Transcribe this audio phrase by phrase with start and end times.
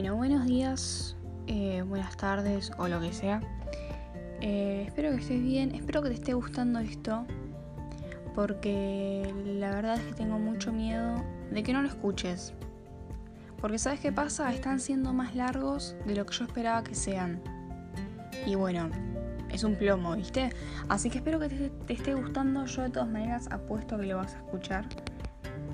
[0.00, 1.16] Bueno, buenos días,
[1.48, 3.40] eh, buenas tardes o lo que sea.
[4.40, 7.26] Eh, espero que estés bien, espero que te esté gustando esto,
[8.32, 11.16] porque la verdad es que tengo mucho miedo
[11.50, 12.54] de que no lo escuches.
[13.60, 17.42] Porque sabes qué pasa, están siendo más largos de lo que yo esperaba que sean.
[18.46, 18.90] Y bueno,
[19.50, 20.50] es un plomo, ¿viste?
[20.88, 24.18] Así que espero que te, te esté gustando, yo de todas maneras apuesto que lo
[24.18, 24.84] vas a escuchar.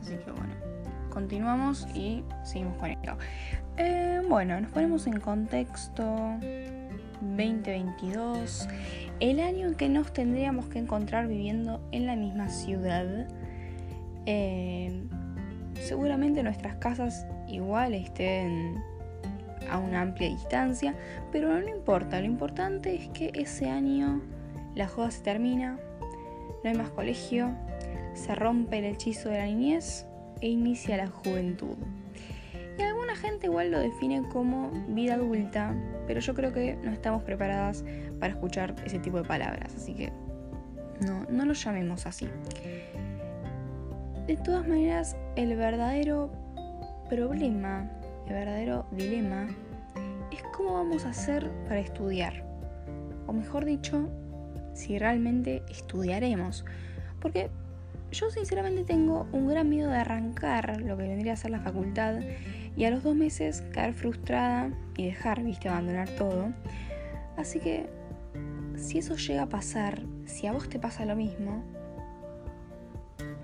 [0.00, 0.67] Así que bueno,
[1.18, 3.18] continuamos y seguimos con esto.
[3.76, 6.04] Eh, bueno, nos ponemos en contexto
[7.22, 8.68] 2022,
[9.18, 13.26] el año en que nos tendríamos que encontrar viviendo en la misma ciudad.
[14.26, 15.02] Eh,
[15.74, 18.80] seguramente nuestras casas igual estén
[19.68, 20.94] a una amplia distancia,
[21.32, 24.22] pero no importa, lo importante es que ese año
[24.76, 25.80] la joda se termina,
[26.62, 27.50] no hay más colegio,
[28.14, 30.06] se rompe el hechizo de la niñez
[30.40, 31.76] e inicia la juventud.
[32.78, 35.74] Y alguna gente igual lo define como vida adulta,
[36.06, 37.84] pero yo creo que no estamos preparadas
[38.20, 40.12] para escuchar ese tipo de palabras, así que
[41.04, 42.28] no, no lo llamemos así.
[44.26, 46.30] De todas maneras, el verdadero
[47.08, 47.90] problema,
[48.26, 49.48] el verdadero dilema,
[50.30, 52.44] es cómo vamos a hacer para estudiar.
[53.26, 54.08] O mejor dicho,
[54.74, 56.64] si realmente estudiaremos.
[57.20, 57.50] Porque
[58.10, 62.20] yo sinceramente tengo un gran miedo de arrancar lo que vendría a ser la facultad
[62.76, 66.52] y a los dos meses caer frustrada y dejar, viste, abandonar todo.
[67.36, 67.88] Así que,
[68.76, 71.62] si eso llega a pasar, si a vos te pasa lo mismo,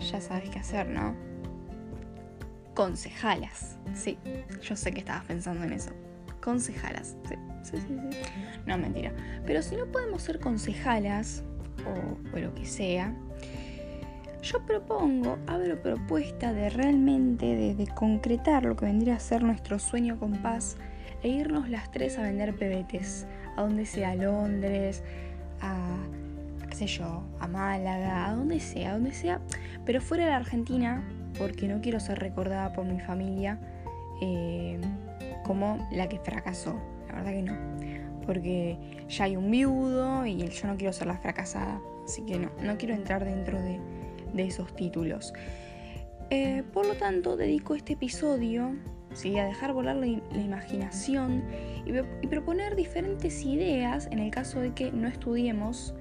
[0.00, 1.14] ya sabes qué hacer, ¿no?
[2.74, 3.78] Concejalas.
[3.94, 4.18] Sí,
[4.62, 5.90] yo sé que estabas pensando en eso.
[6.42, 7.16] Concejalas.
[7.28, 8.18] Sí, sí, sí, sí.
[8.66, 9.12] No, mentira.
[9.46, 11.42] Pero si no podemos ser concejalas,
[11.86, 13.14] o, o lo que sea,
[14.44, 20.18] yo propongo, abro propuesta de realmente, de, concretar lo que vendría a ser nuestro sueño
[20.18, 20.76] con paz
[21.22, 25.02] e irnos las tres a vender pebetes, a donde sea, a Londres,
[25.62, 25.96] a,
[26.68, 29.40] qué sé yo, a Málaga, a donde sea, a donde sea,
[29.86, 31.02] pero fuera de Argentina,
[31.38, 33.58] porque no quiero ser recordada por mi familia
[34.20, 34.78] eh,
[35.42, 36.78] como la que fracasó,
[37.08, 37.56] la verdad que no,
[38.26, 38.76] porque
[39.08, 42.76] ya hay un viudo y yo no quiero ser la fracasada, así que no, no
[42.76, 44.03] quiero entrar dentro de
[44.34, 45.32] de esos títulos.
[46.30, 48.74] Eh, por lo tanto, dedico este episodio
[49.38, 51.44] a dejar volar la, imaginación
[51.86, 55.94] y, proponer diferentes ideas en el caso de que no estudiemos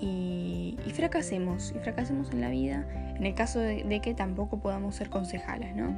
[0.00, 2.86] y, fracasemos, y fracasemos en la vida,
[3.16, 5.94] en el caso de, que tampoco podamos ser concejalas, ¿no?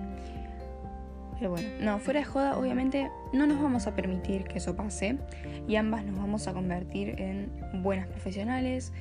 [1.38, 5.18] Pero bueno, no, fuera de joda, obviamente no nos vamos a permitir que eso pase
[5.66, 7.50] y ambas nos vamos a convertir en
[7.82, 8.92] buenas profesionales,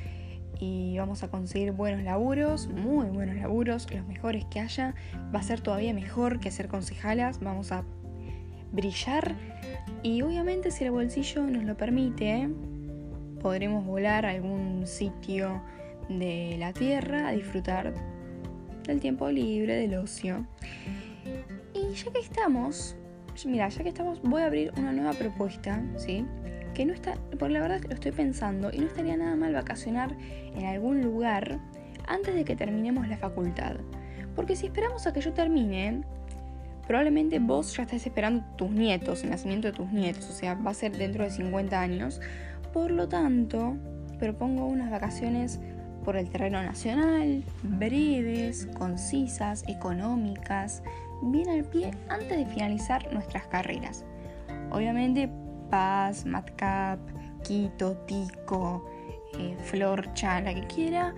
[0.61, 4.93] y vamos a conseguir buenos laburos, muy buenos laburos, los mejores que haya.
[5.33, 7.83] Va a ser todavía mejor que ser concejalas, vamos a
[8.71, 9.35] brillar
[10.03, 12.47] y obviamente si el bolsillo nos lo permite,
[13.41, 15.63] podremos volar a algún sitio
[16.09, 17.93] de la tierra a disfrutar
[18.85, 20.45] del tiempo libre, del ocio.
[21.73, 22.95] Y ya que estamos,
[23.45, 26.23] mira, ya que estamos, voy a abrir una nueva propuesta, ¿sí?
[26.73, 30.15] Que no está, por la verdad lo estoy pensando y no estaría nada mal vacacionar
[30.55, 31.59] en algún lugar
[32.07, 33.77] antes de que terminemos la facultad.
[34.35, 36.03] Porque si esperamos a que yo termine,
[36.87, 40.71] probablemente vos ya estés esperando tus nietos, el nacimiento de tus nietos, o sea, va
[40.71, 42.21] a ser dentro de 50 años.
[42.73, 43.75] Por lo tanto,
[44.19, 45.59] propongo unas vacaciones
[46.03, 50.81] por el terreno nacional, breves, concisas, económicas,
[51.21, 54.05] bien al pie antes de finalizar nuestras carreras.
[54.71, 55.29] Obviamente
[55.71, 56.99] Paz, Madcap,
[57.43, 58.85] Quito, Tico,
[59.39, 61.15] eh, Florcha, la que quiera,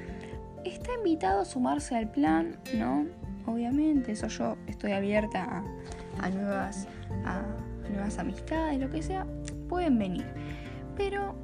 [0.63, 3.05] está invitado a sumarse al plan, ¿no?
[3.45, 5.63] Obviamente, eso yo estoy abierta
[6.21, 6.87] a, nuevas,
[7.25, 7.41] a,
[7.89, 9.27] nuevas amistades, lo que sea,
[9.67, 10.25] pueden venir.
[10.95, 11.35] Pero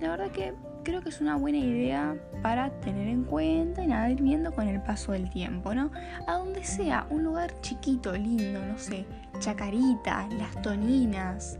[0.00, 4.10] la verdad que creo que es una buena idea para tener en cuenta y nada,
[4.10, 5.90] ir viendo con el paso del tiempo, ¿no?
[6.26, 9.06] A donde sea, un lugar chiquito, lindo, no sé,
[9.38, 11.58] Chacarita, Las Toninas,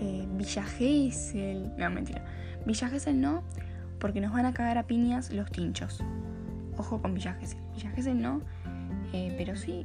[0.00, 1.70] eh, Villa Gesell.
[1.76, 2.24] No, mentira.
[2.66, 3.42] Villa Gesell no,
[3.98, 6.02] porque nos van a cagar a piñas los tinchos.
[6.76, 7.60] Ojo con Villa Gesell.
[7.74, 8.42] Villa Gesell no,
[9.12, 9.84] eh, pero sí.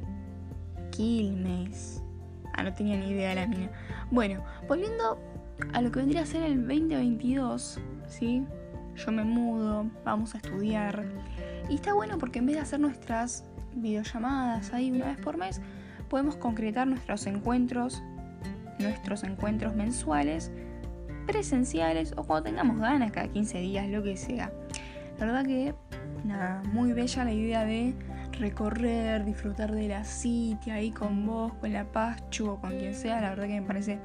[0.90, 2.02] Quilmes.
[2.54, 3.70] Ah, no tenía ni idea de la mina.
[4.10, 5.18] Bueno, volviendo
[5.72, 8.44] a lo que vendría a ser el 2022, ¿sí?
[8.94, 11.04] Yo me mudo, vamos a estudiar.
[11.68, 15.60] Y está bueno porque en vez de hacer nuestras videollamadas ahí una vez por mes,
[16.08, 18.02] podemos concretar nuestros encuentros
[18.78, 20.50] nuestros encuentros mensuales,
[21.26, 24.52] presenciales o cuando tengamos ganas, cada 15 días, lo que sea.
[25.18, 25.74] La verdad que,
[26.24, 27.94] nada, muy bella la idea de
[28.32, 33.20] recorrer, disfrutar de la city ahí con vos, con la Pachu o con quien sea,
[33.20, 33.98] la verdad que me parece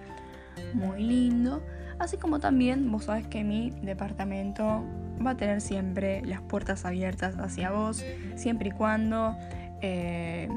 [0.74, 1.62] muy lindo.
[2.00, 4.84] Así como también vos sabes que mi departamento
[5.26, 8.04] va a tener siempre las puertas abiertas hacia vos,
[8.36, 9.36] siempre y cuando
[9.82, 10.50] eh,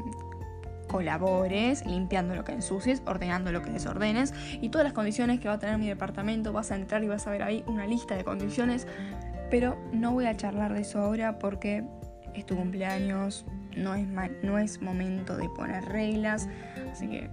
[0.84, 5.54] colabores, limpiando lo que ensucies, ordenando lo que desordenes y todas las condiciones que va
[5.54, 6.52] a tener mi departamento.
[6.52, 8.86] Vas a entrar y vas a ver ahí una lista de condiciones,
[9.50, 11.84] pero no voy a charlar de eso ahora porque
[12.34, 13.46] es tu cumpleaños,
[13.76, 14.06] no es,
[14.42, 16.48] no es momento de poner reglas,
[16.90, 17.30] así que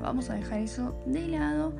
[0.00, 1.74] vamos a dejar eso de lado.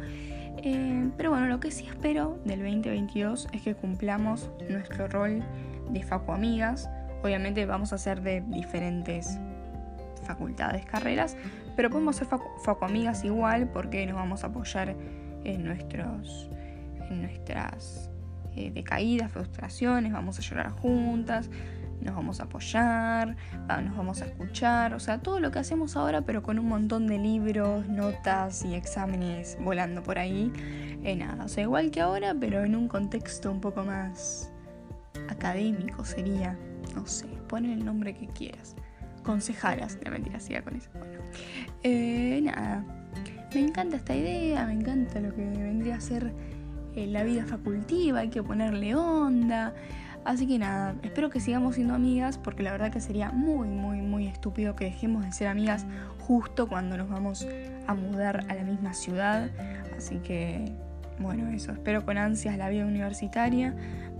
[0.59, 5.43] Eh, pero bueno, lo que sí espero del 2022 es que cumplamos nuestro rol
[5.91, 6.89] de Facu Amigas.
[7.23, 9.39] Obviamente vamos a ser de diferentes
[10.25, 11.37] facultades, carreras,
[11.77, 14.97] pero podemos ser Facu, Amigas igual porque nos vamos a apoyar
[15.45, 16.51] en, nuestros,
[17.11, 18.11] en nuestras
[18.57, 21.51] eh, decaídas, frustraciones, vamos a llorar juntas,
[22.01, 23.37] nos vamos a apoyar,
[23.83, 27.07] nos vamos a escuchar, o sea, todo lo que hacemos ahora, pero con un montón
[27.07, 30.53] de libros, notas y exámenes volando por ahí.
[31.03, 34.53] Eh, nada, o sea, igual que ahora, pero en un contexto un poco más
[35.29, 36.59] académico sería,
[36.95, 38.77] no sé, pon el nombre que quieras.
[39.25, 40.91] Concejalas, la mentira, siga con eso.
[40.95, 41.19] Bueno,
[41.83, 42.85] eh, nada,
[43.55, 46.33] me encanta esta idea, me encanta lo que vendría a ser
[46.95, 49.75] eh, la vida facultiva, hay que ponerle onda.
[50.25, 54.01] Así que nada, espero que sigamos siendo amigas porque la verdad que sería muy, muy,
[54.01, 55.85] muy estúpido que dejemos de ser amigas
[56.21, 57.47] justo cuando nos vamos
[57.87, 59.51] a mudar a la misma ciudad.
[59.97, 60.73] Así que,
[61.19, 63.75] bueno, eso, espero con ansias la vida universitaria,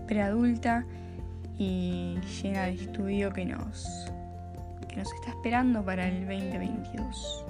[0.07, 0.85] preadulta
[1.59, 4.13] y llena de estudio que nos,
[4.95, 7.45] que nos está esperando para el 2022.